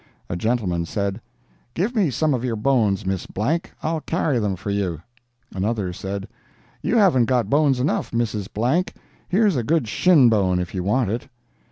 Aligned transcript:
A 0.31 0.35
gentleman 0.35 0.87
said: 0.87 1.21
"Give 1.75 1.95
me 1.95 2.09
some 2.09 2.33
of 2.33 2.43
your 2.43 2.55
bones, 2.55 3.05
Miss 3.05 3.27
Blank; 3.27 3.71
I'll 3.83 4.01
carry 4.01 4.39
them 4.39 4.55
for 4.55 4.71
you." 4.71 5.01
Another 5.53 5.93
said: 5.93 6.27
"You 6.81 6.97
haven't 6.97 7.25
got 7.25 7.51
bones 7.51 7.79
enough, 7.79 8.09
Mrs. 8.09 8.47
Blank; 8.51 8.95
here's 9.29 9.55
a 9.55 9.63
good 9.63 9.87
shin 9.87 10.27
bone, 10.27 10.57
if 10.57 10.73
you 10.73 10.81
want 10.83 11.11
it.." 11.11 11.27